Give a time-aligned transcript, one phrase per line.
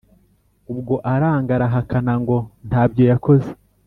[0.71, 3.49] Ubwo aranga arahakana ngo ntabyo yakoze